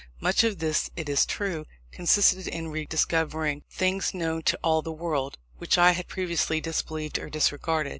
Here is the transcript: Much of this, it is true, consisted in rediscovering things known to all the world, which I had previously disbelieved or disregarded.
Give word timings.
Much 0.19 0.43
of 0.43 0.57
this, 0.57 0.89
it 0.95 1.07
is 1.07 1.27
true, 1.27 1.67
consisted 1.91 2.47
in 2.47 2.69
rediscovering 2.69 3.63
things 3.69 4.15
known 4.15 4.41
to 4.41 4.57
all 4.63 4.81
the 4.81 4.91
world, 4.91 5.37
which 5.59 5.77
I 5.77 5.91
had 5.91 6.07
previously 6.07 6.59
disbelieved 6.59 7.19
or 7.19 7.29
disregarded. 7.29 7.89